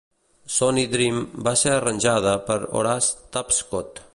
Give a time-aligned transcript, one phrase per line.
[0.53, 1.19] "Sonny Dream"
[1.49, 4.07] va ser arranjada per Horace Tapscott.